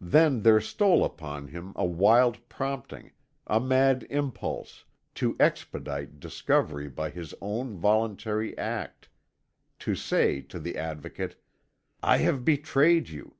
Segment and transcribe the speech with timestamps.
[0.00, 3.10] Then there stole upon him a wild prompting,
[3.48, 4.84] a mad impulse,
[5.16, 9.08] to expedite discovery by his own voluntary act
[9.80, 11.42] to say to the Advocate:
[12.00, 13.34] "I have betrayed you.